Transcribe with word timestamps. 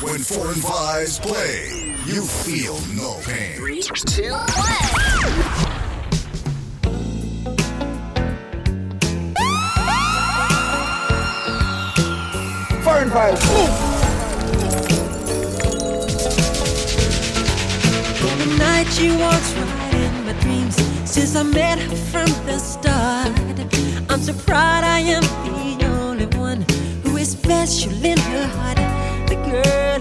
When 0.00 0.20
four 0.20 0.46
and 0.52 0.62
fives 0.62 1.18
play, 1.18 1.96
you 2.06 2.24
feel 2.24 2.78
no 2.94 3.18
pain. 3.24 3.56
Three, 3.56 3.82
two, 3.82 4.30
one. 4.30 4.46
Fire 12.84 13.02
and 13.02 13.10
fire. 13.10 13.32
Every 18.22 18.56
night 18.56 18.86
she 18.92 19.10
walks 19.16 19.52
right 19.54 19.94
in 19.94 20.26
my 20.26 20.32
dreams. 20.34 20.76
Since 21.10 21.34
I 21.34 21.42
met 21.42 21.80
her 21.80 21.96
from 21.96 22.28
the 22.46 22.60
start, 22.60 23.36
I'm 24.08 24.20
so 24.20 24.32
proud 24.46 24.84
I 24.84 25.00
am 25.00 25.24
the 25.24 25.86
only 25.86 26.26
one 26.38 26.64
who 27.02 27.16
is 27.16 27.32
special 27.32 27.92
in 28.04 28.16
her 28.16 28.46
heart 28.46 28.97
girl. 29.50 29.97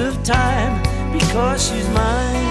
of 0.00 0.24
time 0.24 0.82
because 1.12 1.68
she's 1.68 1.88
mine. 1.90 2.50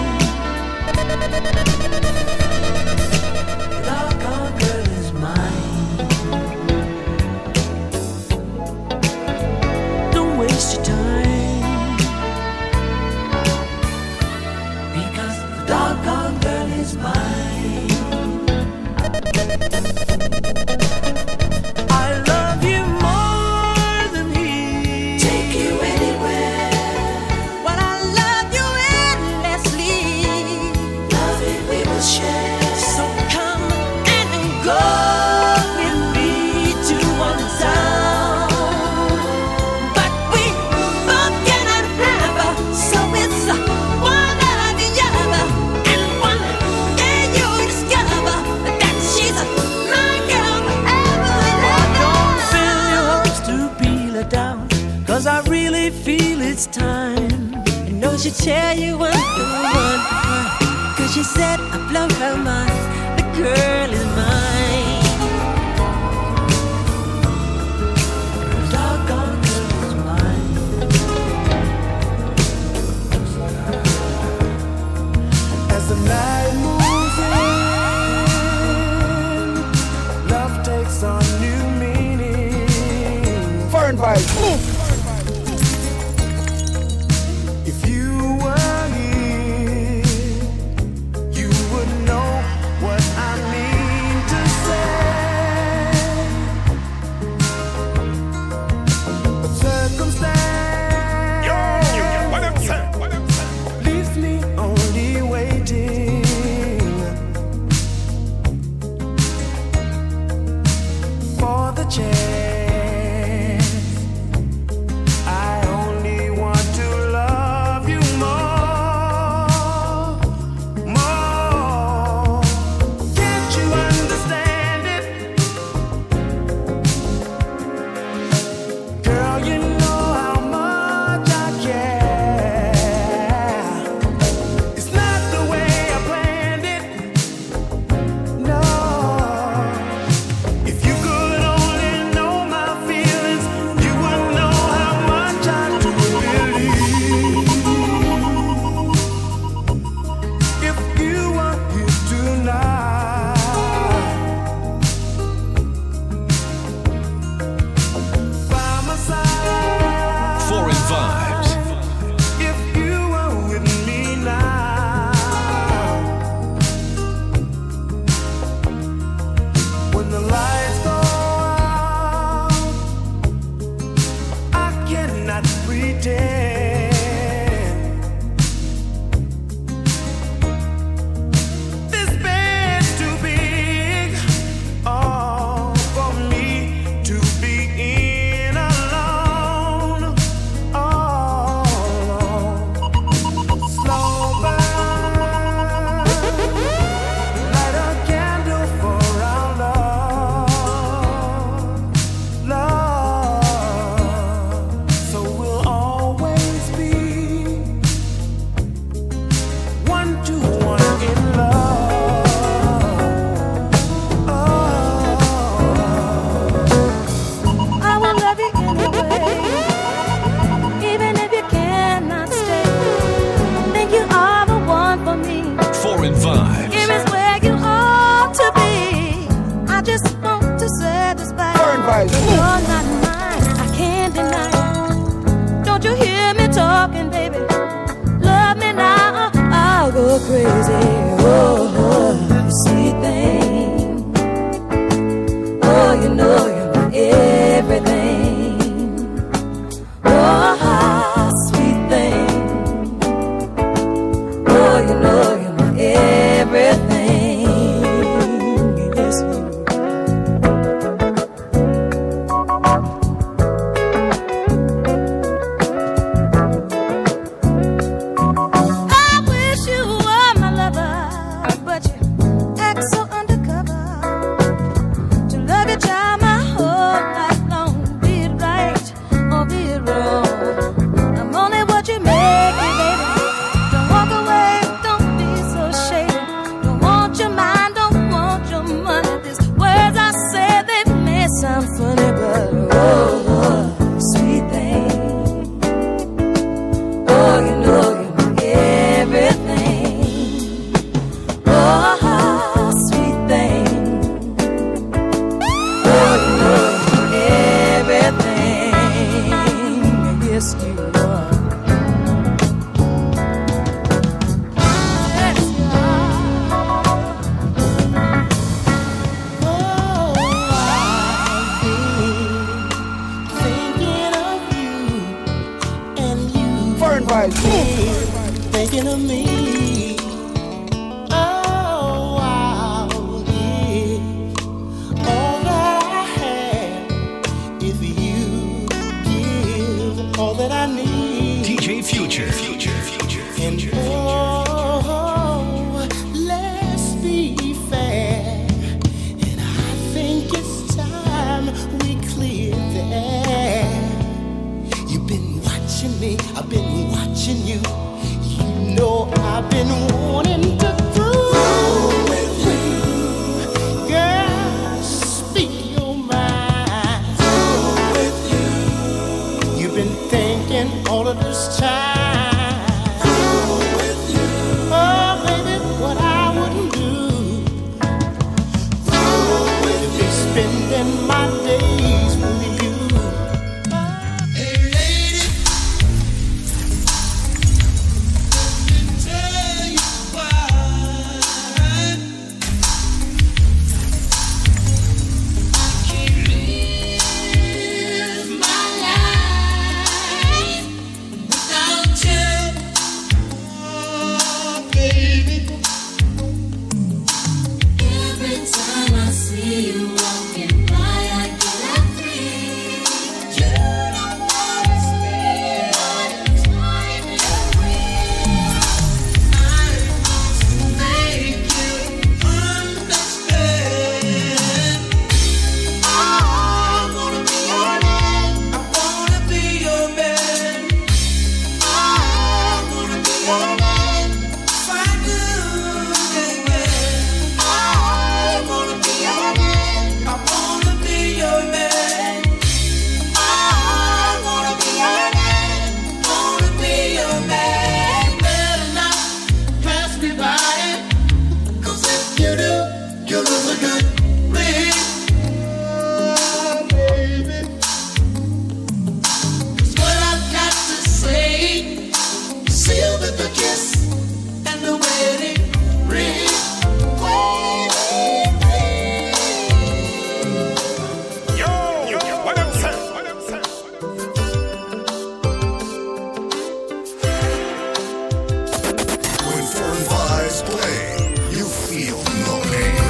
to 58.30 58.44
tell 58.44 58.78
you 58.78 58.94
I'm 58.94 59.38
the 59.38 59.46
one. 59.74 60.96
Cause 60.98 61.14
she 61.14 61.24
said 61.24 61.60
I 61.60 61.78
blow 61.90 62.08
her 62.22 62.38
mind. 62.38 63.18
The 63.18 63.24
girl 63.42 63.94
is 63.94 64.06
mine. 64.16 64.29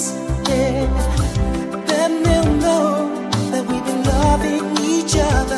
this, 0.00 0.12
yeah. 0.48 1.84
Then 1.86 2.22
they'll 2.22 2.54
know 2.54 3.30
that 3.50 3.64
we've 3.66 3.84
been 3.84 4.04
loving 4.04 4.76
each 4.84 5.16
other. 5.16 5.49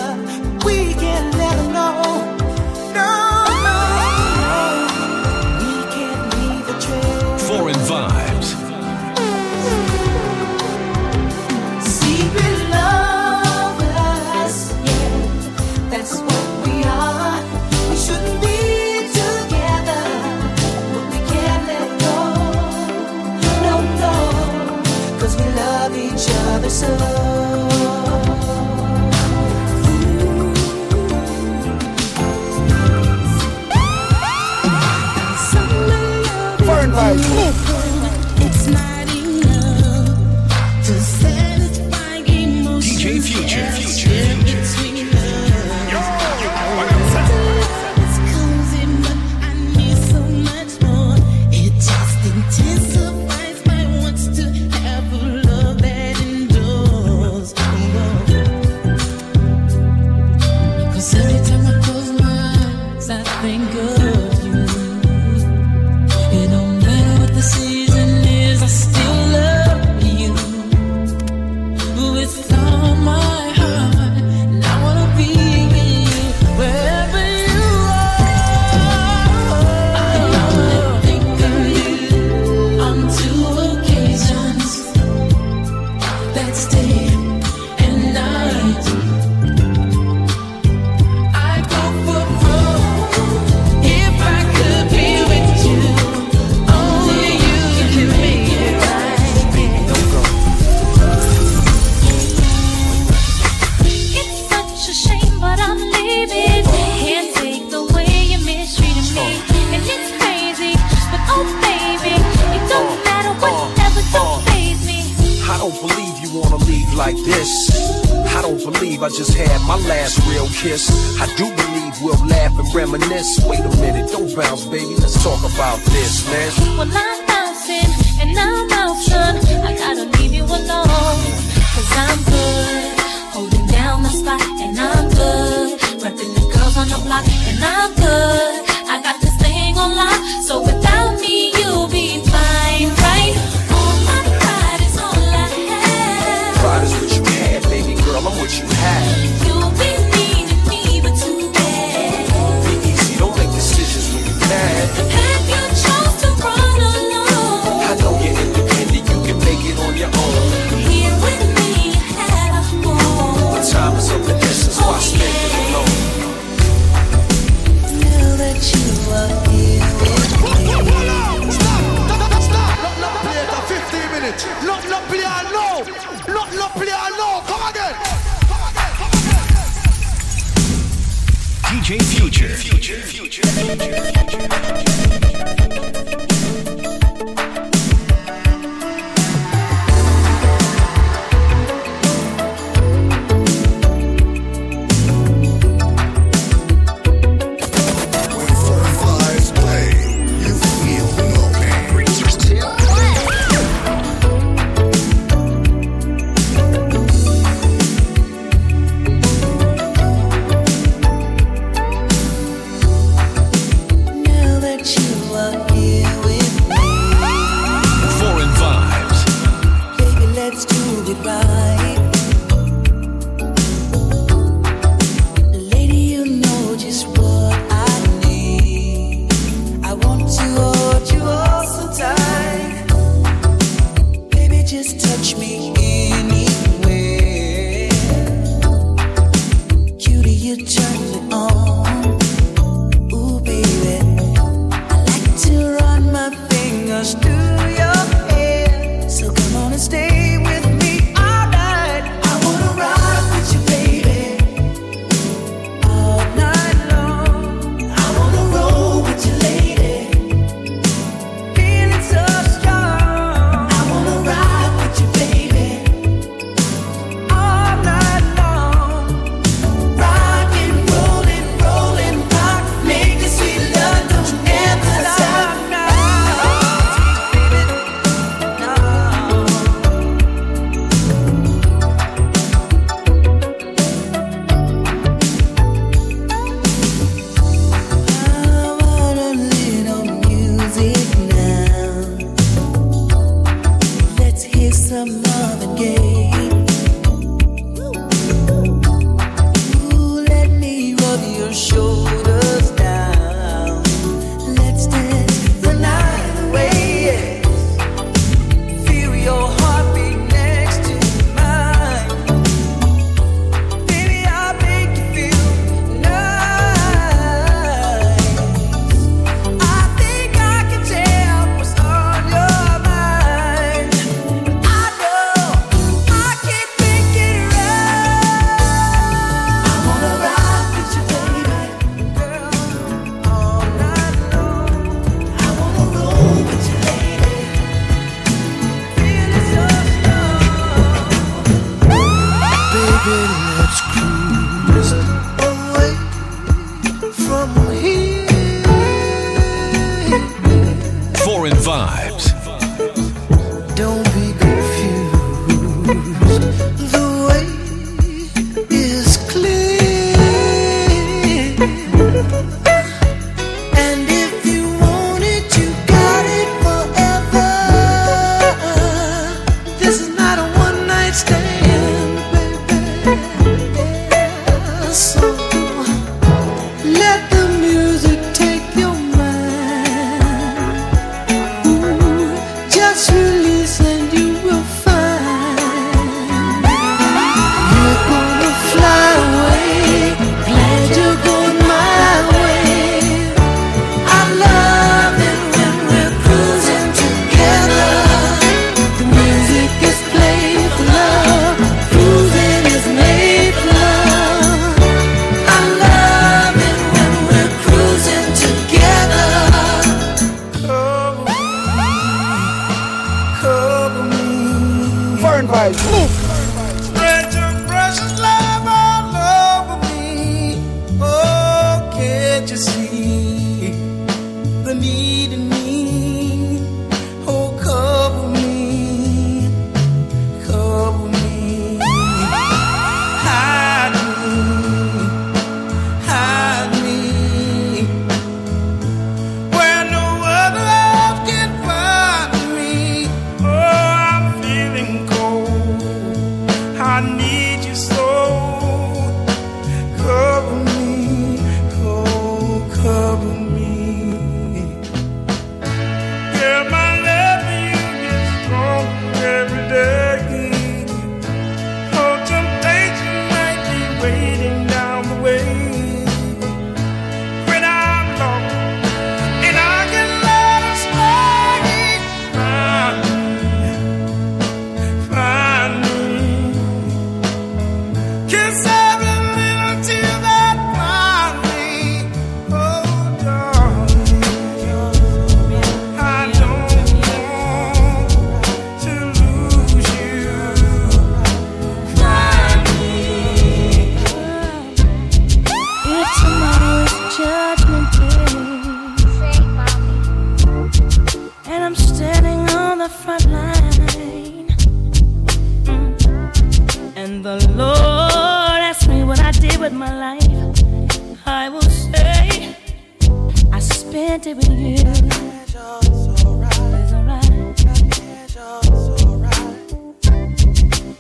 enchanted 514.03 514.37
with 514.37 514.51
you. 514.51 514.77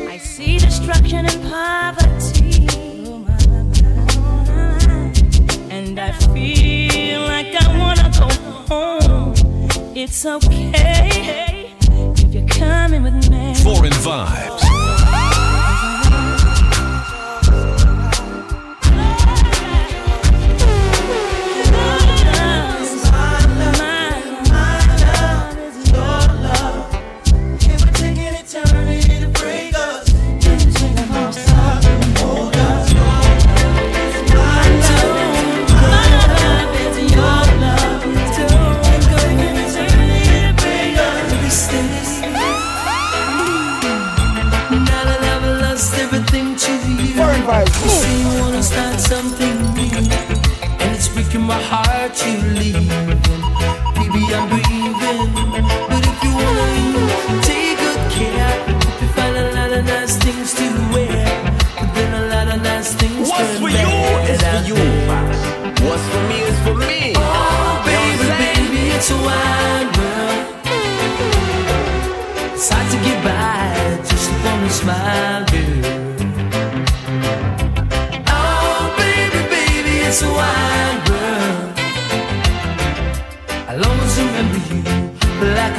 I 0.09 0.19
see 0.19 0.59
destruction 0.59 1.27
and 1.27 1.43
poverty, 1.51 2.67
and 5.71 5.99
I 5.99 6.13
feel 6.33 7.23
like 7.23 7.55
I 7.55 7.79
wanna 7.79 8.11
go 8.19 8.29
home. 8.69 9.35
It's 9.95 10.27
okay 10.27 11.73
if 11.89 12.35
you're 12.35 12.47
coming 12.49 13.03
with 13.03 13.31
me. 13.31 13.55
Foreign 13.55 13.93
vibe. 14.05 14.56
vibes. 47.47 47.75
You 47.83 47.91
say 48.03 48.15
you 48.23 48.31
wanna 48.41 48.63
start 48.63 48.99
something 48.99 49.57
new, 49.79 49.97
and 50.83 50.91
it's 50.97 51.09
breaking 51.09 51.43
my 51.53 51.61
heart 51.71 52.15
you 52.27 52.37
leave. 52.59 52.89
Baby, 53.97 54.23
I'm 54.37 54.45
grieving, 54.51 55.31
but 55.91 56.03
if 56.11 56.17
you 56.25 56.33
wanna 56.43 56.69
take 57.49 57.79
good 57.83 58.03
care. 58.17 58.55
You 59.01 59.09
find 59.17 59.37
a 59.37 59.47
lot 59.57 59.71
of 59.79 59.85
nice 59.85 60.17
things 60.25 60.55
to 60.59 60.65
wear, 60.93 61.27
but 61.79 61.89
then 61.95 62.11
a 62.21 62.25
lot 62.35 62.49
of 62.55 62.59
nice 62.63 62.91
things 62.95 63.29
What's 63.31 63.59
for 63.61 63.71
you 63.83 63.91
is 64.33 64.43
for 64.53 64.61
you. 64.71 64.79
What's 65.87 66.05
for 66.13 66.23
me 66.31 66.39
is 66.51 66.59
for 66.65 66.75
me. 66.89 67.03
Oh, 67.15 67.83
baby, 67.87 68.29
baby, 68.43 68.83
it's 68.97 69.11
a 69.11 69.19
wide 69.27 69.91
world. 69.99 70.43
It's 72.55 72.69
hard 72.73 72.87
to 72.93 72.99
get 73.07 73.19
by 73.23 74.03
just 74.11 74.31
upon 74.33 74.65
a 74.65 74.71
smile. 74.71 75.36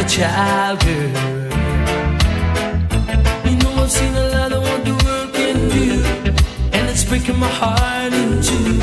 childhood. 0.07 1.11
You 3.45 3.55
know 3.57 3.71
I've 3.83 3.91
seen 3.91 4.15
a 4.15 4.29
lot 4.29 4.51
of 4.53 4.61
what 4.63 4.85
the 4.85 4.95
world 5.03 5.33
can 5.33 5.57
do, 5.69 6.01
and 6.71 6.89
it's 6.89 7.03
breaking 7.03 7.37
my 7.37 7.49
heart 7.49 8.13
in 8.13 8.41
two 8.41 8.79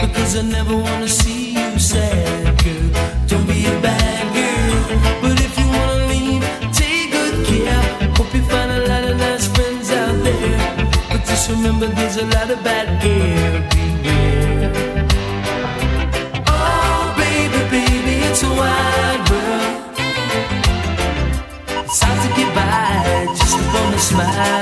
because 0.00 0.36
I 0.36 0.42
never 0.42 0.74
wanna 0.74 1.08
see 1.08 1.52
you 1.52 1.78
sad, 1.78 2.56
girl. 2.64 2.88
Don't 3.26 3.46
be 3.46 3.66
a 3.66 3.80
bad 3.80 4.24
girl, 4.38 5.20
but 5.20 5.38
if 5.46 5.52
you 5.58 5.66
wanna 5.76 6.06
leave, 6.12 6.42
take 6.72 7.12
good 7.12 7.36
care. 7.46 7.82
Hope 8.16 8.32
you 8.34 8.42
find 8.52 8.70
a 8.72 8.80
lot 8.88 9.04
of 9.04 9.16
nice 9.18 9.46
friends 9.54 9.90
out 9.90 10.16
there, 10.24 10.88
but 11.10 11.22
just 11.26 11.50
remember 11.50 11.86
there's 11.86 12.16
a 12.16 12.26
lot 12.34 12.50
of 12.50 12.58
bad 12.64 12.86
air 13.04 13.68
beware. 13.70 14.41
smile. 24.30 24.61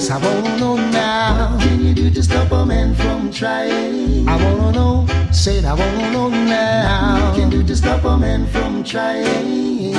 Yes, 0.00 0.10
I 0.10 0.18
wanna 0.18 0.58
know 0.58 0.76
now. 0.76 1.52
What 1.52 1.60
can 1.62 1.84
you 1.84 1.94
do 1.94 2.10
to 2.10 2.22
stop 2.22 2.50
a 2.52 2.64
man 2.64 2.94
from 2.94 3.30
trying? 3.30 4.28
I 4.28 4.36
wanna 4.42 4.72
know, 4.72 5.06
said 5.30 5.64
I 5.64 5.74
wanna 5.74 6.10
know 6.12 6.28
now. 6.28 7.26
What 7.26 7.36
can 7.36 7.50
you 7.52 7.62
do 7.62 7.68
to 7.68 7.76
stop 7.76 8.04
a 8.04 8.16
man 8.16 8.46
from 8.46 8.82
trying? 8.82 9.94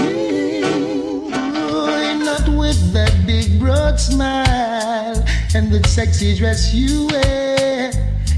Oh, 1.33 2.21
not 2.25 2.47
with 2.49 2.93
that 2.93 3.13
big 3.27 3.59
broad 3.59 3.99
smile 3.99 5.23
and 5.53 5.71
that 5.71 5.85
sexy 5.85 6.35
dress 6.35 6.73
you 6.73 7.07
wear. 7.11 7.91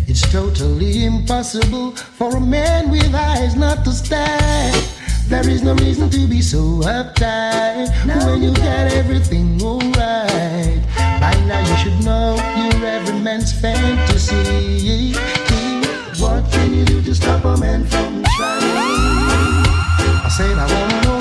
It's 0.07 0.29
totally 0.31 1.05
impossible 1.05 1.95
for 1.95 2.35
a 2.35 2.41
man 2.41 2.91
with 2.91 3.15
eyes 3.15 3.55
not 3.55 3.85
to 3.85 3.91
stand. 3.91 4.75
There 5.27 5.47
is 5.49 5.63
no 5.63 5.73
reason 5.75 6.09
to 6.09 6.27
be 6.27 6.41
so 6.41 6.59
uptight 6.83 7.89
when 8.25 8.43
you 8.43 8.53
got 8.53 8.91
everything 8.91 9.61
alright. 9.61 9.92
Man's 13.33 13.51
fantasy. 13.51 15.13
What 16.21 16.43
can 16.51 16.71
you 16.71 16.85
do 16.85 17.01
to 17.01 17.15
stop 17.15 17.43
a 17.45 17.57
man 17.57 17.83
from 17.85 18.23
trying? 18.37 18.77
I 20.25 20.29
said 20.37 20.55
I 20.55 20.65
wanna 20.71 21.01
know, 21.03 21.17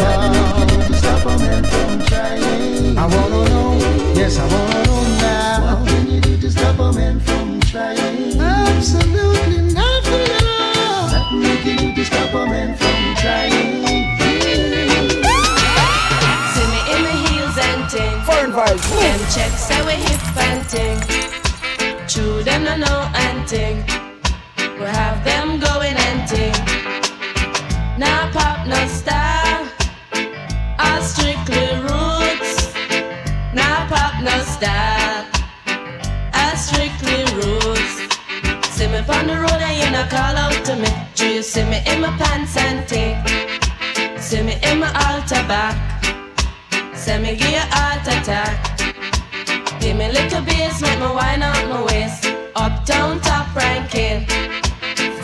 What 0.00 0.16
can 0.56 0.68
you 0.70 0.76
do 0.76 0.88
to 0.88 0.94
stop 0.94 1.26
a 1.26 1.38
man 1.38 1.62
from 1.64 2.00
trying? 2.06 2.96
I 2.96 3.04
wanna 3.14 3.44
know, 3.50 3.76
yes 4.16 4.38
I 4.38 4.46
wanna 4.52 4.84
know 4.86 5.02
now. 5.20 5.76
What 5.76 5.88
can 5.88 6.10
you 6.10 6.20
do 6.22 6.36
to 6.38 6.50
stop 6.50 6.78
a 6.78 6.92
man 6.94 7.20
from 7.20 7.60
trying? 7.60 8.40
Absolutely 8.40 9.60
nothing 9.80 10.26
at 10.38 10.46
all. 10.56 11.10
Nothing 11.12 11.42
you 11.42 11.56
can 11.64 11.76
do 11.76 11.94
to 11.94 12.04
stop 12.06 12.34
a 12.40 12.46
man 12.46 12.70
from 12.80 13.00
trying. 13.20 13.84
See 16.54 16.68
me 16.72 16.80
in 16.94 17.00
my 17.06 17.16
heels 17.24 17.56
and 17.68 17.82
ting. 17.92 18.16
Foreign 18.24 18.52
vibes. 18.52 18.84
Them 19.02 19.20
checks 19.34 19.62
say 19.68 19.80
we 19.84 19.92
hip 19.92 20.36
and 20.48 20.66
ting. 20.66 21.09
Strictly 36.60 37.24
rules. 37.40 37.92
See 38.76 38.86
me 38.86 39.00
on 39.16 39.26
the 39.26 39.36
road 39.40 39.60
and 39.68 39.76
you 39.80 39.90
not 39.90 40.10
call 40.10 40.36
out 40.36 40.64
to 40.66 40.76
me. 40.76 40.92
Do 41.14 41.26
you 41.28 41.42
see 41.42 41.64
me 41.64 41.78
in 41.86 42.00
my 42.00 42.12
pants 42.20 42.56
and 42.56 42.86
ting? 42.86 43.16
See 44.18 44.42
me 44.42 44.54
in 44.68 44.78
my 44.78 44.90
altar 45.06 45.42
back. 45.48 45.74
Say 46.94 47.18
me 47.18 47.36
give 47.36 47.50
you 47.50 47.66
heart 47.74 48.06
attack. 48.14 48.56
Give 49.80 49.96
me 49.96 50.08
little 50.12 50.42
bass, 50.42 50.82
make 50.82 51.00
me 51.00 51.10
wind 51.18 51.42
up 51.42 51.68
my 51.68 51.82
waist. 51.84 52.26
Uptown 52.54 53.20
top 53.20 53.54
ranking. 53.56 54.28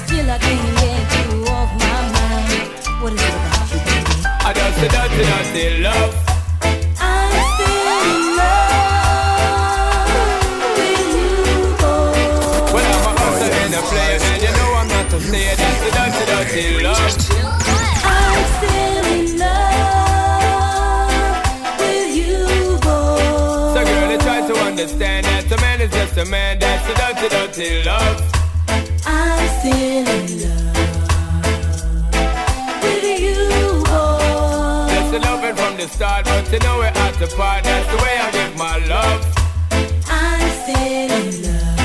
Still 0.05 0.31
I 0.31 0.39
can't 0.39 0.79
get 0.81 1.13
you 1.33 1.45
off 1.57 1.71
my 1.85 2.01
mind. 2.17 3.03
What 3.03 3.13
is 3.13 3.21
it 3.21 3.35
about 3.47 3.69
you, 3.73 3.81
baby? 3.87 4.13
I 4.49 4.53
just 4.55 4.75
say 4.81 4.89
dirty, 4.89 5.23
dirty 5.31 5.83
love. 5.83 6.26
Try 24.27 24.47
to 24.47 24.55
understand 24.61 25.25
that 25.27 25.53
a 25.53 25.57
man 25.61 25.81
is 25.81 25.91
just 25.91 26.17
a 26.17 26.25
man. 26.25 26.59
That's 26.59 26.87
the 26.89 26.95
dirty, 26.95 27.29
dirty 27.29 27.85
love. 27.85 28.17
I'm 29.07 29.49
still 29.61 30.07
in 30.17 30.27
love 30.43 30.77
with 32.83 33.05
you, 33.25 33.39
boy. 33.85 34.89
That's 34.91 35.11
the 35.13 35.21
loving 35.21 35.57
from 35.57 35.77
the 35.77 35.87
start, 35.89 36.25
but 36.25 36.51
you 36.53 36.59
know 36.61 36.79
we're 36.79 36.87
at 36.87 37.15
the 37.21 37.29
part. 37.37 37.65
That's 37.65 37.89
the 37.93 37.99
way 38.03 38.19
I 38.19 38.31
give 38.33 38.57
my 38.57 38.79
love. 38.87 39.23
I'm 40.09 40.51
still 40.63 41.11
in 41.21 41.27
love. 41.47 41.79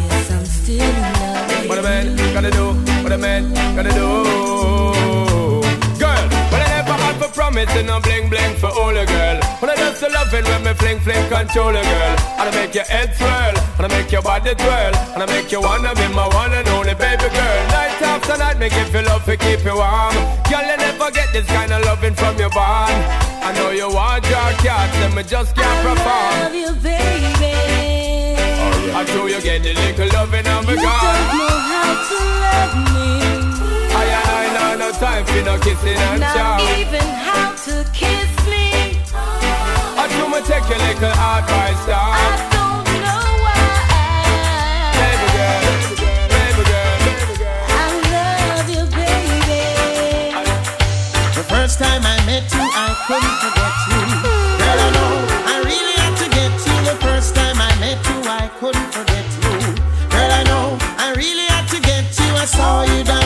Yes, 0.00 0.30
I'm 0.30 0.44
still 0.44 0.80
in 0.80 1.02
love. 1.02 1.68
What 1.68 1.78
a 1.78 1.82
man 1.82 2.16
gonna 2.34 2.50
do? 2.50 2.99
What 3.10 3.18
a 3.18 3.22
man 3.22 3.50
gonna 3.74 3.90
do? 3.90 4.22
Girl, 5.98 6.24
well 6.46 6.62
I 6.62 6.68
never 6.78 6.94
had 6.94 7.16
for 7.18 7.26
promise 7.34 7.68
and 7.74 7.88
no 7.88 7.98
bling 7.98 8.30
bling 8.30 8.54
for 8.54 8.70
all 8.70 8.94
a 8.96 9.04
girl. 9.04 9.36
When 9.58 9.68
I 9.68 9.74
just 9.74 10.00
love 10.02 10.32
it 10.32 10.46
when 10.46 10.62
me 10.62 10.72
fling 10.74 11.00
fling 11.00 11.26
control 11.26 11.74
a 11.74 11.82
girl. 11.82 12.16
And 12.38 12.46
I 12.46 12.52
make 12.54 12.72
your 12.72 12.84
head 12.84 13.10
swirl, 13.18 13.58
and 13.82 13.86
I 13.86 13.88
make 13.88 14.12
your 14.12 14.22
body 14.22 14.54
twirl, 14.54 14.94
and 14.94 15.24
I 15.24 15.26
make 15.26 15.50
you 15.50 15.60
wanna 15.60 15.92
be 15.96 16.06
my 16.14 16.28
one 16.28 16.52
and 16.54 16.68
only 16.68 16.94
baby 16.94 17.26
girl. 17.34 17.60
Night 17.74 17.98
after 17.98 18.38
night, 18.38 18.60
make 18.60 18.74
you 18.78 18.84
feel 18.94 19.02
love 19.02 19.24
to 19.24 19.36
keep 19.36 19.64
you 19.64 19.74
warm. 19.74 20.14
Girl, 20.46 20.62
you 20.62 20.76
never 20.78 21.10
get 21.10 21.32
this 21.32 21.46
kind 21.48 21.72
of 21.72 21.82
loving 21.82 22.14
from 22.14 22.38
your 22.38 22.50
bond. 22.50 22.94
I 23.42 23.50
know 23.58 23.70
you 23.70 23.90
want 23.90 24.22
your 24.30 24.50
cats, 24.62 24.94
and 25.02 25.16
me 25.16 25.24
just 25.24 25.56
can't 25.56 25.82
perform. 25.82 26.46
love 26.46 26.54
you, 26.54 26.70
baby. 26.78 27.90
I 28.94 29.04
know 29.14 29.26
you 29.26 29.40
get 29.40 29.62
the 29.62 29.74
little 29.74 30.08
loving 30.14 30.46
You 30.46 30.60
me 30.62 30.74
time 35.24 35.34
for 35.36 35.44
no 35.44 35.58
kissing 35.58 35.96
and 35.96 36.20
Not 36.20 36.36
chow. 36.36 36.78
even 36.78 37.00
how 37.00 37.52
to 37.52 37.84
kiss 37.92 38.30
me. 38.48 38.96
I 39.12 40.08
do 40.08 40.28
me 40.32 40.40
take 40.46 40.64
your 40.68 40.78
little 40.78 41.12
advice 41.12 41.84
I 41.88 42.48
don't 42.56 42.88
know 43.04 43.24
why. 43.44 43.60
Baby 44.96 45.28
girl, 45.36 45.60
baby 46.32 46.62
girl, 46.70 46.96
baby 47.04 47.34
girl. 47.36 47.68
I 47.68 47.88
love 48.14 48.68
you, 48.74 48.82
baby. 48.96 49.60
The 51.36 51.44
first 51.44 51.78
time 51.78 52.02
I 52.04 52.16
met 52.24 52.46
you, 52.56 52.64
I 52.64 52.88
couldn't 53.06 53.36
forget 53.44 53.76
you. 53.90 54.00
Girl, 54.60 54.78
I 54.80 54.90
know 54.96 55.12
I 55.52 55.56
really 55.68 55.96
had 56.00 56.14
to 56.22 56.28
get 56.32 56.52
you. 56.66 56.76
The 56.88 56.96
first 57.04 57.34
time 57.34 57.58
I 57.60 57.72
met 57.80 58.00
you, 58.08 58.18
I 58.24 58.48
couldn't 58.60 58.90
forget 58.92 59.26
you. 59.44 59.52
Girl, 60.08 60.30
I 60.32 60.42
know 60.44 60.78
I 60.96 61.12
really 61.16 61.46
had 61.52 61.66
to 61.74 61.80
get 61.80 62.04
you. 62.18 62.30
I 62.36 62.44
saw 62.46 62.82
you 62.84 63.04
down 63.04 63.19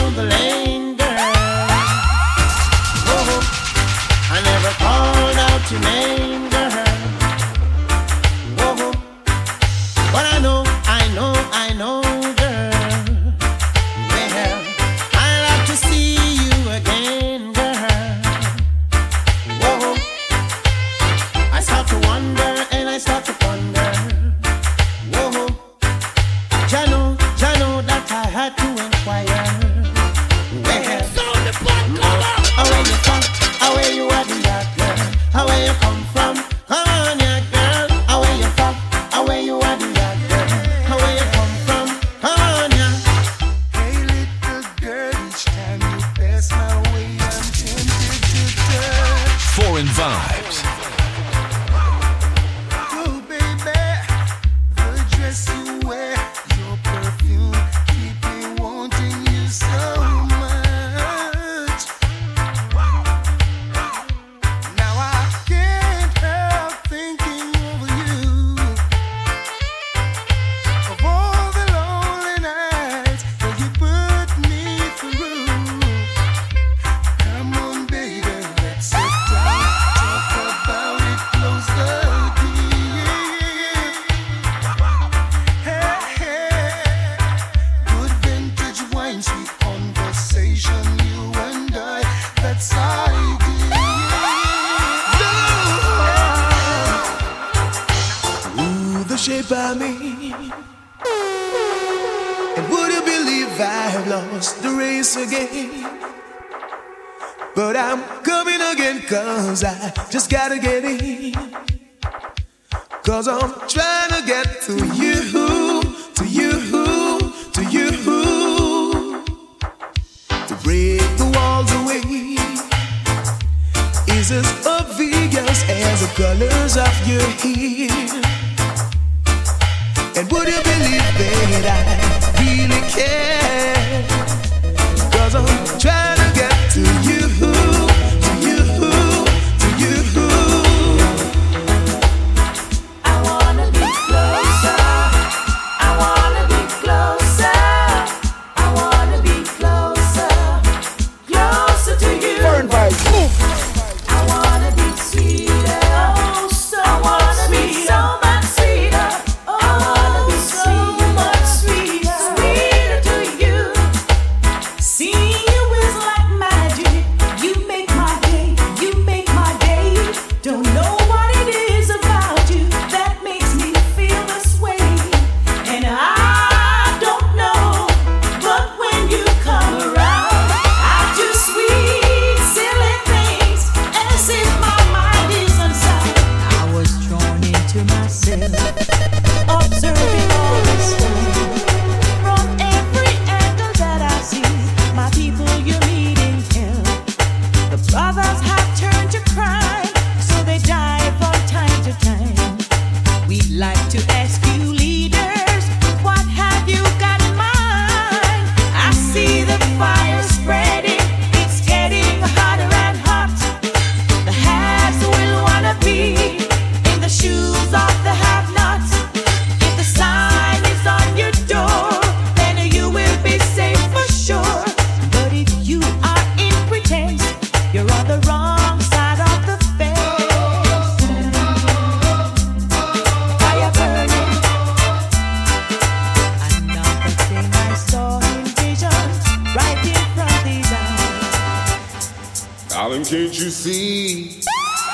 eyes. 242.75 242.81
Darling, 242.81 243.05
can't 243.05 243.39
you 243.39 243.49
see 243.49 244.41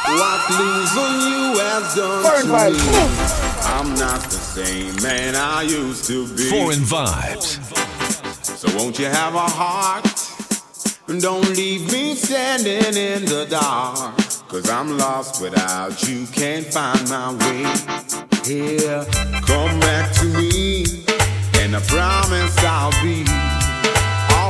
what 0.05 0.49
losing 0.49 1.21
you 1.31 1.59
has 1.59 1.95
done 1.95 2.23
Foreign 2.23 2.47
to 2.47 2.53
vibes. 2.53 2.85
me? 2.87 3.61
I'm 3.63 3.93
not 3.95 4.21
the 4.23 4.37
same 4.37 5.01
man 5.01 5.35
I 5.35 5.63
used 5.63 6.05
to 6.05 6.27
be. 6.35 6.49
Foreign 6.49 6.79
vibes. 6.79 7.59
So 8.43 8.75
won't 8.77 8.99
you 8.99 9.05
have 9.05 9.35
a 9.35 9.39
heart? 9.39 10.05
And 11.07 11.21
don't 11.21 11.47
leave 11.55 11.91
me 11.91 12.15
standing 12.15 12.95
in 12.95 13.25
the 13.25 13.45
dark. 13.49 14.15
Cause 14.47 14.69
I'm 14.69 14.97
lost 14.97 15.41
without 15.41 16.07
you, 16.07 16.25
can't 16.27 16.65
find 16.65 17.09
my 17.09 17.33
way. 17.33 17.63
Here, 18.45 19.05
come 19.45 19.79
back 19.79 20.13
to 20.15 20.25
me. 20.25 20.83
And 21.59 21.75
I 21.75 21.79
promise 21.87 22.57
I'll 22.63 22.91
be 23.03 23.23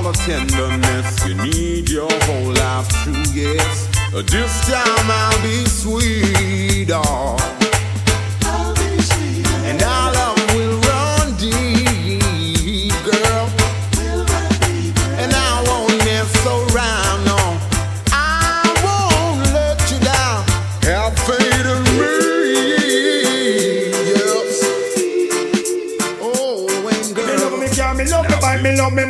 all 0.03 0.11
the 0.11 0.17
tenderness 0.19 1.27
you 1.27 1.35
need 1.35 1.89
your 1.89 2.09
whole 2.23 2.53
life 2.53 2.87
through, 3.03 3.33
yes. 3.33 3.87
This 4.11 4.69
time 4.69 5.09
I'll 5.09 5.41
be 5.43 5.65
sweet, 5.65 6.89
oh. 6.91 7.60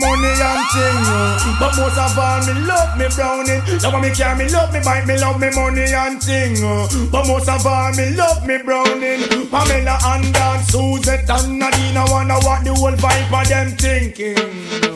Money 0.02 0.34
and 0.34 0.64
thing. 0.74 1.00
uh. 1.06 1.58
But 1.62 1.74
most 1.78 1.98
of 1.98 2.18
all, 2.18 2.42
me 2.44 2.54
love 2.66 2.98
me 2.98 3.06
browning. 3.16 3.62
Love 3.86 4.02
me 4.02 4.10
car, 4.12 4.36
me 4.36 4.50
love 4.50 4.74
me 4.74 4.80
bike, 4.84 5.06
me 5.08 5.16
love 5.18 5.40
me 5.40 5.50
money 5.54 5.94
and 5.94 6.18
thing. 6.22 6.58
uh. 6.64 6.90
But 7.12 7.28
most 7.28 7.48
of 7.48 7.66
all, 7.66 7.94
me 7.94 8.12
love 8.18 8.46
me 8.46 8.58
browning. 8.66 9.48
Pamela 9.50 9.96
and 10.18 10.34
Dan, 10.34 10.60
Suzette 10.66 11.30
and 11.30 11.60
Nadine, 11.60 11.98
I 11.98 12.06
wonder 12.10 12.40
what 12.42 12.64
the 12.66 12.74
whole 12.74 12.98
vibe 12.98 13.32
of 13.32 13.48
them 13.48 13.70
thinking. 13.78 14.92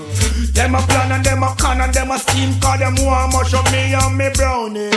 Them 0.56 0.74
a 0.74 0.80
plan 0.88 1.12
and 1.12 1.24
them 1.26 1.44
a 1.44 1.54
con 1.60 1.82
and 1.82 1.94
them 1.94 2.12
a 2.12 2.18
scheme 2.18 2.58
Cause 2.62 2.80
them 2.80 2.96
want 3.06 3.34
much 3.34 3.54
of 3.54 3.70
me 3.74 3.92
and 3.94 4.18
me 4.18 4.30
browning 4.34 4.90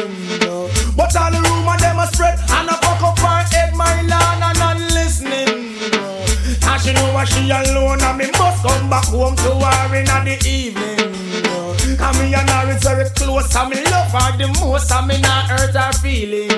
But 0.94 1.10
all 1.18 1.32
the 1.34 1.40
rumor 1.50 1.76
them 1.78 1.98
a 1.98 2.06
spread 2.06 2.38
And 2.38 2.70
I 2.70 2.78
fuck 2.78 3.02
up 3.02 3.18
her 3.18 3.42
head 3.50 3.74
my 3.74 3.90
land 4.06 4.38
and 4.44 4.54
listening 4.56 4.67
And 6.78 6.86
she 6.86 6.92
know 6.94 7.24
she 7.24 7.50
alone 7.50 8.00
and 8.00 8.18
me 8.18 8.30
must 8.38 8.62
come 8.62 8.88
back 8.88 9.06
home 9.06 9.34
to 9.34 9.50
her 9.50 9.96
in 9.96 10.04
the 10.06 10.38
evening. 10.46 10.98
And 11.98 12.14
me 12.22 12.34
and 12.34 12.48
her 12.48 12.70
is 12.70 12.82
very 12.84 13.10
close 13.18 13.50
and 13.56 13.70
me 13.70 13.82
love 13.90 14.14
her 14.14 14.38
the 14.38 14.46
most 14.62 14.92
And 14.92 15.08
me 15.08 15.18
not 15.18 15.50
hurt 15.50 15.74
her 15.74 15.92
feelings 15.98 16.54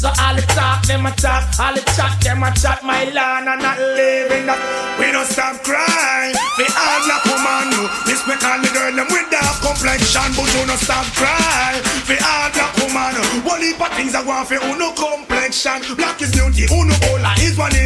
So 0.00 0.08
all 0.08 0.32
the 0.32 0.40
talk 0.56 0.88
them 0.88 1.04
a 1.04 1.12
talk 1.12 1.52
All 1.60 1.74
the 1.76 1.84
chat 1.92 2.16
them 2.24 2.40
a 2.40 2.48
chat 2.56 2.80
My 2.80 3.04
land 3.12 3.44
and 3.44 3.60
not 3.60 3.76
living 3.76 4.48
that 4.48 4.56
We 4.96 5.12
don't 5.12 5.28
stop 5.28 5.60
crying. 5.60 6.32
We 6.56 6.64
all 6.64 6.98
black 7.04 7.24
woman 7.28 7.76
no 7.76 7.92
Respect 8.08 8.40
all 8.48 8.56
the 8.64 8.72
girl 8.72 8.94
them 8.96 9.08
with 9.12 9.28
dark 9.28 9.60
complexion 9.60 10.32
But 10.32 10.48
you 10.48 10.64
don't 10.64 10.80
stop 10.80 11.04
crying. 11.12 11.84
We 12.08 12.16
all 12.16 12.48
black 12.56 12.72
woman 12.80 13.20
One 13.44 13.60
heap 13.60 13.76
of 13.76 13.92
things 13.92 14.16
I 14.16 14.24
want 14.24 14.48
for 14.48 14.56
uno 14.64 14.96
complexion. 14.96 15.84
Black 16.00 16.16
is 16.24 16.32
beauty 16.32 16.64
Uno 16.72 16.96
cola 17.04 17.36
is 17.44 17.60
one 17.60 17.76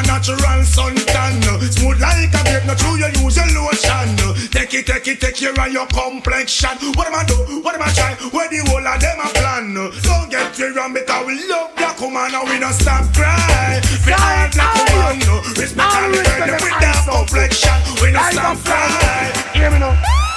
a 0.00 0.06
natural 0.06 0.64
suntan 0.64 1.40
Smooth 1.60 2.00
like 2.00 2.32
a 2.32 2.40
grape, 2.44 2.64
not 2.66 2.78
true 2.78 2.96
you 2.96 3.08
use 3.20 3.36
your 3.36 3.48
lotion. 3.52 4.16
Take 4.50 4.74
it, 4.74 4.86
take 4.86 5.06
it, 5.08 5.20
take 5.20 5.36
care 5.36 5.52
of 5.52 5.72
your 5.72 5.86
complexion. 5.86 6.76
What 6.96 7.06
am 7.06 7.14
I 7.14 7.24
do? 7.24 7.60
What 7.62 7.74
am 7.74 7.82
I 7.82 7.90
try? 7.92 8.14
Where 8.32 8.48
the 8.48 8.64
whole 8.68 8.86
of 8.86 9.00
them 9.00 9.18
a 9.20 9.28
plan? 9.36 9.74
Don't 10.02 10.30
get 10.30 10.58
me 10.58 10.66
wrong 10.76 10.94
because 10.94 11.26
we 11.26 11.48
love 11.48 11.74
black 11.76 12.00
woman 12.00 12.34
And 12.34 12.48
we 12.48 12.58
don't 12.58 12.72
stop 12.72 13.04
cry. 13.14 13.80
We 14.06 14.12
all 14.12 14.48
black 14.52 14.74
woman. 14.92 15.42
Respect 15.56 15.80
all 15.80 16.10
the 16.10 16.22
girl 16.24 16.52
with 16.56 16.78
that 16.80 17.04
complexion. 17.08 17.78
We 18.02 18.12
don't 18.12 18.32
stop 18.32 18.56
cry. 18.64 19.32
Hear 19.54 19.70
me 19.70 19.78
now 19.78 20.29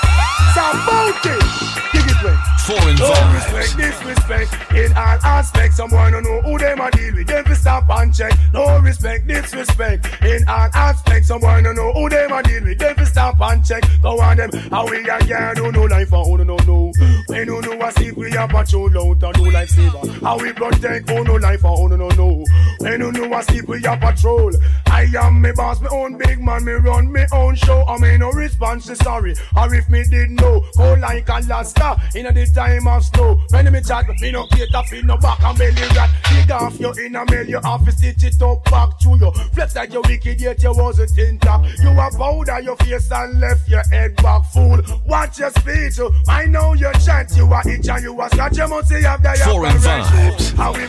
Foreign 2.63 2.95
no 2.95 3.11
vibes. 3.11 3.33
respect, 3.33 3.77
disrespect 3.77 4.71
in 4.73 4.93
all 4.93 5.19
aspects. 5.23 5.75
Someone 5.77 6.13
don't 6.13 6.23
know 6.23 6.41
who 6.41 6.57
them 6.57 6.79
a 6.79 6.89
deal 6.91 7.13
with. 7.13 7.27
Them 7.27 7.43
fi 7.43 7.53
stop 7.53 7.89
and 7.89 8.13
check. 8.15 8.31
No 8.53 8.79
respect, 8.79 9.27
disrespect 9.27 10.07
in 10.23 10.47
all 10.47 10.69
aspects. 10.83 11.27
Someone 11.27 11.63
don't 11.63 11.75
know 11.75 11.91
who 11.93 12.09
them 12.09 12.31
a 12.31 12.43
deal 12.43 12.63
with. 12.63 12.79
Them 12.79 12.95
fi 12.95 13.03
stop 13.05 13.41
and 13.41 13.65
check. 13.65 13.83
Go 14.01 14.19
on 14.19 14.37
them. 14.37 14.51
How 14.71 14.89
we 14.89 14.97
a 15.09 15.19
girl 15.25 15.53
do 15.55 15.71
no 15.71 15.83
life 15.85 16.09
for 16.09 16.23
who 16.25 16.43
no 16.43 16.57
know. 16.57 16.91
When 17.27 17.47
you 17.47 17.61
know 17.61 17.81
a 17.87 17.91
sleep, 17.91 18.17
we 18.17 18.35
a 18.35 18.47
patrol 18.47 18.97
out 18.97 19.23
and 19.23 19.33
do 19.35 19.51
life 19.51 19.69
saver. 19.69 20.03
How 20.21 20.37
we 20.37 20.51
protect 20.53 21.09
who 21.09 21.23
no 21.23 21.35
life 21.35 21.61
for 21.61 21.75
who 21.77 21.97
no 21.97 22.09
know. 22.09 22.43
When 22.79 22.99
you 22.99 23.11
know 23.11 23.37
a 23.37 23.43
sleep, 23.43 23.67
we 23.67 23.83
a 23.85 23.97
patrol. 23.97 24.51
I 24.87 25.07
am 25.17 25.41
me 25.41 25.51
boss, 25.51 25.81
me 25.81 25.87
own 25.91 26.17
big 26.17 26.39
man, 26.41 26.63
me 26.65 26.73
run 26.73 27.11
me 27.11 27.23
own 27.31 27.55
show. 27.55 27.83
I 27.87 27.97
mean 27.99 28.19
no 28.19 28.31
response 28.31 28.85
sorry. 28.99 29.35
Or 29.55 29.73
if 29.73 29.89
me 29.89 30.03
did 30.03 30.31
know, 30.31 30.63
go 30.77 30.93
like 30.95 31.27
Alaska 31.29 31.99
in 32.15 32.25
the 32.25 32.45
time 32.53 32.87
of 32.87 33.03
snow. 33.03 33.39
When 33.49 33.71
me 33.71 33.81
chat, 33.81 34.07
me 34.19 34.31
no 34.31 34.45
cater 34.47 34.83
for 34.83 35.05
no 35.05 35.17
back 35.17 35.41
and 35.43 35.57
belly 35.57 35.81
rat. 35.95 36.09
Dig 36.29 36.51
off 36.51 36.79
your 36.79 36.99
inner 36.99 37.25
mail, 37.25 37.47
you 37.47 37.59
have 37.63 37.85
to 37.85 37.91
stitch 37.91 38.23
it 38.23 38.41
up 38.41 38.63
back 38.65 38.99
to 38.99 39.09
you. 39.09 39.31
Flex 39.53 39.75
like 39.75 39.93
you 39.93 40.01
wicked, 40.07 40.39
yet 40.41 40.61
you 40.73 40.83
wasn't 40.83 41.17
intact. 41.17 41.79
You 41.79 41.89
a 41.89 42.09
powder 42.11 42.59
your 42.61 42.75
face 42.77 43.11
and 43.11 43.39
left 43.39 43.67
your 43.67 43.83
head 43.91 44.15
back, 44.17 44.45
fool. 44.51 44.81
Watch 45.05 45.39
your 45.39 45.51
speech. 45.51 45.99
Oh. 45.99 46.11
I 46.27 46.45
know 46.45 46.73
your 46.73 46.93
chant, 46.93 47.35
you 47.35 47.51
a 47.51 47.61
itch 47.67 47.87
and 47.87 48.03
you 48.03 48.21
a 48.21 48.29
scratch. 48.29 48.57
You 48.57 48.67
must 48.67 48.89
see 48.89 49.01
have 49.03 49.21
the 49.21 49.33
Foreign 49.43 49.77
vibes. 49.77 50.53
How 50.53 50.73
we 50.73 50.87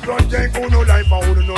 no 0.68 0.80
life, 0.82 1.10
no 1.10 1.54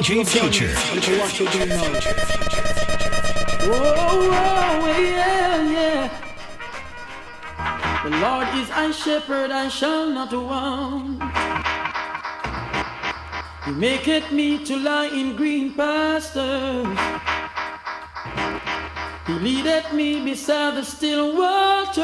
DJ 0.00 0.26
Future. 0.26 0.72
and 0.92 1.04
for 1.04 1.18
what 1.18 1.38
you're 1.38 1.52
doing 1.52 1.68
now. 1.68 1.82
Whoa, 3.68 4.30
whoa, 4.32 4.98
yeah, 4.98 5.70
yeah. 5.70 6.08
The 8.02 8.10
Lord 8.16 8.48
is 8.54 8.70
my 8.70 8.90
shepherd, 8.90 9.50
I 9.50 9.68
shall 9.68 10.08
not 10.08 10.32
want. 10.32 11.22
He 13.66 13.72
maketh 13.72 14.32
me 14.32 14.64
to 14.64 14.76
lie 14.76 15.08
in 15.08 15.36
green 15.36 15.74
pastures. 15.74 16.98
He 19.26 19.32
leadeth 19.34 19.92
me 19.92 20.24
beside 20.24 20.76
the 20.76 20.84
still 20.84 21.36
waters. 21.36 22.00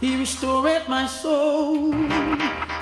He 0.00 0.16
restoreth 0.18 0.88
my 0.88 1.06
soul. 1.06 1.94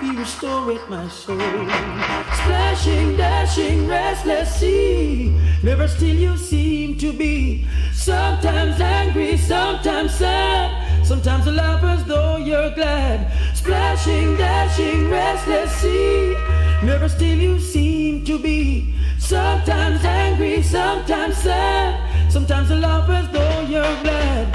He 0.01 0.17
restoreth 0.17 0.89
my 0.89 1.07
soul. 1.09 1.37
Splashing, 1.37 3.19
dashing, 3.19 3.87
restless 3.87 4.55
sea. 4.55 5.39
Never 5.63 5.87
still 5.89 6.17
you 6.17 6.39
seem 6.39 6.97
to 6.97 7.13
be. 7.13 7.67
Sometimes 7.93 8.81
angry, 8.81 9.37
sometimes 9.37 10.15
sad. 10.15 11.07
Sometimes 11.07 11.45
you 11.45 11.53
laugh 11.53 11.85
as 11.85 12.03
though 12.07 12.39
you're 12.39 12.71
glad. 12.71 13.31
Splashing, 13.55 14.39
dashing, 14.39 15.11
restless 15.11 15.71
sea. 15.83 16.35
Never 16.83 17.07
still 17.11 17.37
you 17.37 17.61
seem 17.61 18.25
to 18.25 18.39
be. 18.39 18.95
Sometimes 19.19 20.03
angry, 20.03 20.63
sometimes 20.63 21.37
sad. 21.37 22.33
Sometimes 22.33 22.71
you 22.71 22.77
laugh 22.77 23.07
as 23.11 23.29
though 23.33 23.61
you're 23.69 24.03
glad. 24.03 24.49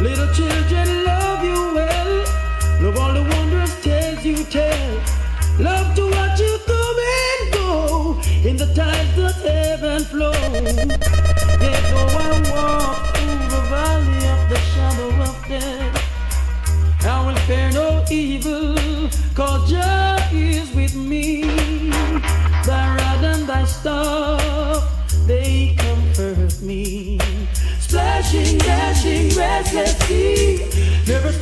Little 0.00 0.32
children 0.32 1.04
love 1.04 1.44
you 1.44 1.74
well. 1.74 2.24
Love 2.80 2.96
all 2.96 3.12
the 3.12 3.37
tell. 4.36 5.00
Love 5.58 5.94
to 5.96 6.04
watch 6.10 6.38
you 6.40 6.58
come 6.66 6.98
and 6.98 7.52
go 7.52 8.20
in 8.48 8.56
the 8.56 8.66
tides 8.74 9.16
that 9.16 9.36
heaven 9.42 10.04
flow. 10.04 10.32
Yet 11.60 11.82
though 11.90 12.18
I 12.18 12.30
walk 12.52 13.16
through 13.16 13.48
the 13.54 13.62
valley 13.72 14.22
of 14.34 14.40
the 14.48 14.58
shadow 14.70 15.10
of 15.28 15.36
death, 15.48 17.06
I 17.06 17.26
will 17.26 17.36
fear 17.46 17.70
no 17.72 18.04
evil, 18.10 18.76
cause 19.34 19.72
is 20.32 20.74
with 20.74 20.94
me. 20.94 21.42
Thy 22.66 22.96
rod 22.96 23.24
and 23.24 23.48
thy 23.48 23.64
staff, 23.64 24.82
they 25.26 25.74
comfort 25.78 26.60
me. 26.60 27.18
Splashing, 27.80 28.58
dashing, 28.58 29.34
restless 29.36 29.96
sea, 30.06 30.58
never 31.06 31.32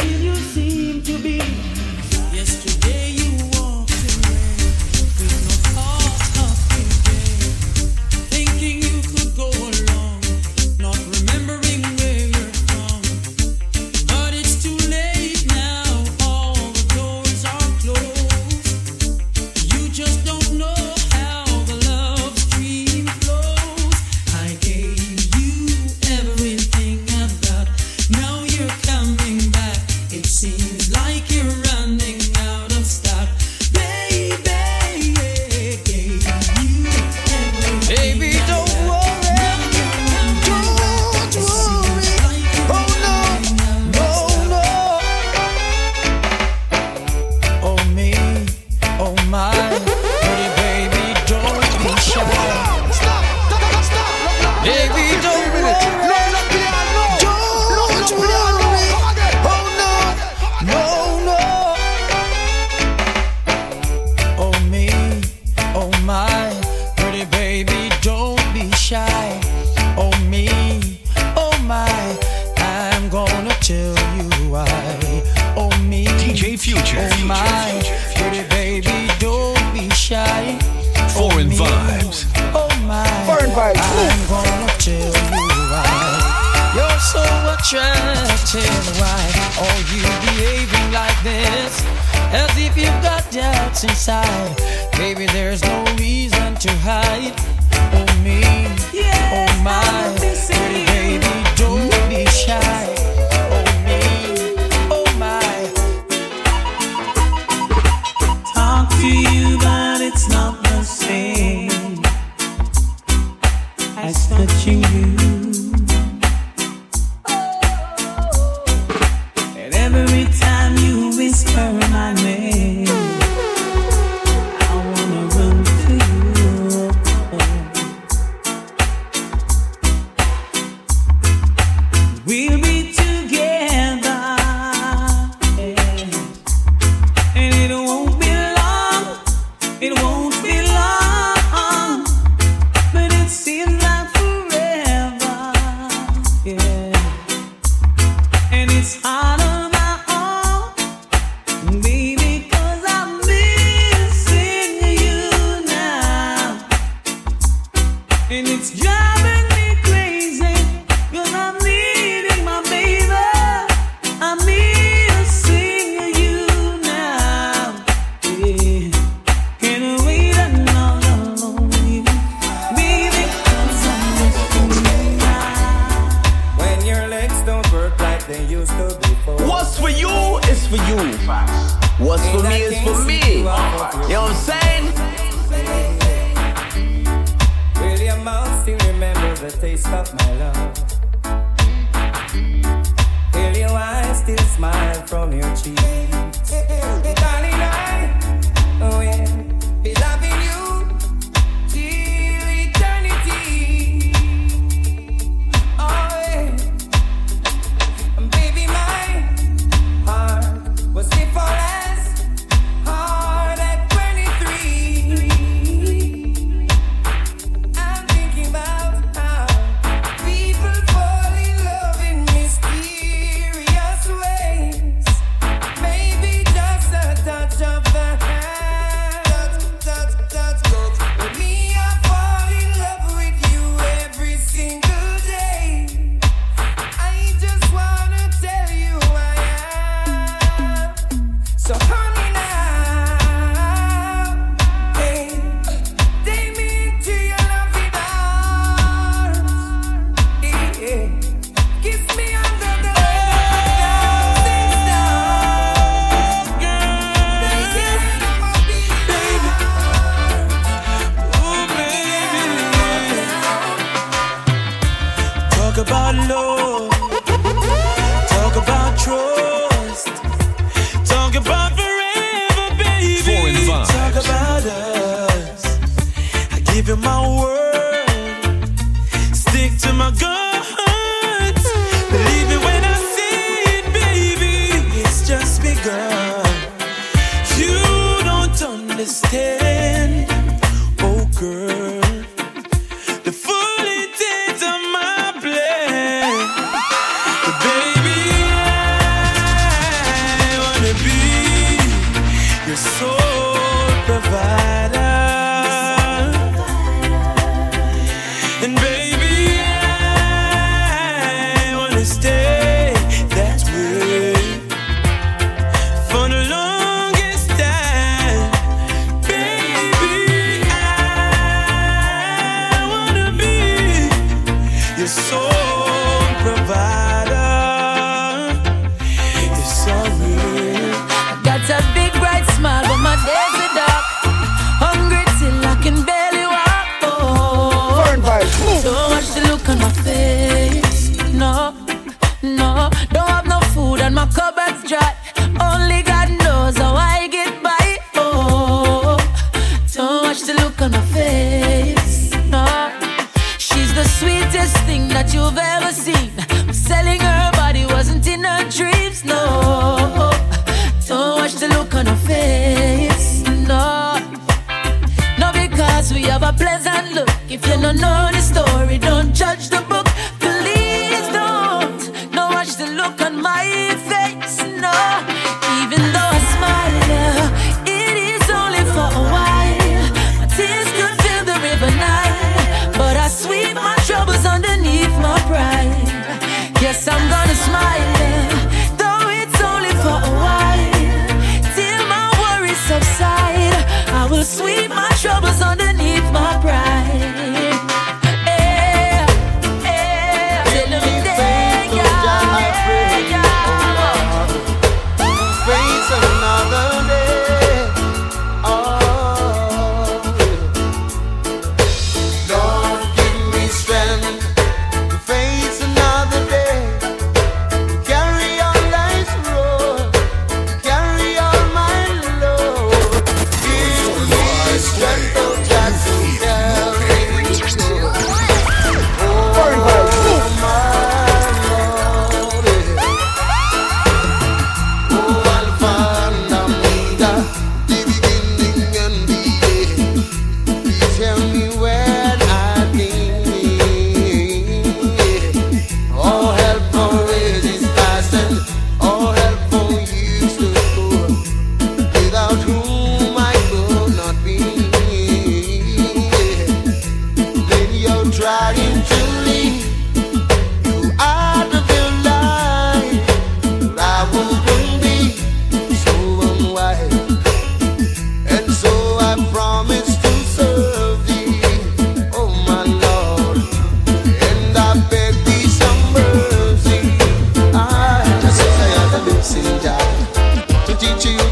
as 113.97 114.29
touching 114.29 114.83
you. 114.83 115.86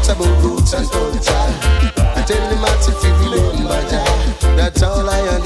much 0.07 0.17
about 0.17 0.73
and 0.73 0.89
culture. 0.91 1.33
I 1.97 2.23
tell 2.27 2.49
them 2.49 2.59
how 2.59 2.75
to 2.85 2.91
feel 2.91 3.63
my 3.63 3.81
but 4.41 4.55
that's 4.55 4.83
all 4.83 5.09
I 5.09 5.19
understand. 5.19 5.44